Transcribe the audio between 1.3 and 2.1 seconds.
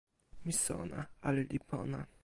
li pona.